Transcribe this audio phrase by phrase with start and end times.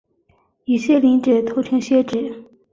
[0.65, 2.43] 与鞘磷脂通称鞘脂。